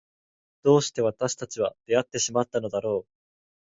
[0.63, 3.11] どうして私たちは出会ってしまったのだろう。